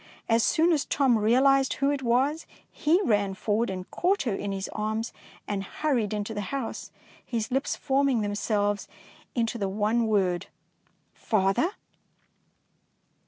As 0.27 0.41
soon 0.43 0.71
as 0.71 0.83
Tom 0.83 1.15
realised 1.19 1.73
who 1.73 1.91
it 1.91 2.01
was, 2.01 2.47
he 2.71 2.99
ran 3.03 3.35
forward 3.35 3.69
and 3.69 3.87
caught 3.91 4.23
her 4.23 4.33
in 4.33 4.51
his 4.51 4.67
arms, 4.73 5.13
and 5.47 5.63
hurried 5.63 6.11
into 6.11 6.33
the 6.33 6.41
house, 6.49 6.89
his 7.23 7.51
lips 7.51 7.75
forming 7.75 8.21
themselves 8.21 8.87
into 9.35 9.59
the 9.59 9.69
one 9.69 10.07
word," 10.07 10.47
Father?" 11.13 11.73